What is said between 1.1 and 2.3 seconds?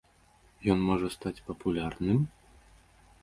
стаць папулярным?